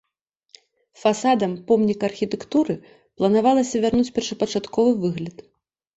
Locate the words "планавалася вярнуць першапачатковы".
3.17-4.91